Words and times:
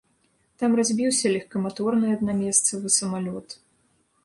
Там 0.61 0.71
разбіўся 0.79 1.25
лёгкаматорны 1.35 2.07
аднамесцавы 2.17 2.87
самалёт. 2.99 3.47